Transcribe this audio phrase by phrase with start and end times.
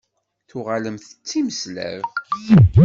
[0.49, 2.01] Tuɣalemt d timeslab?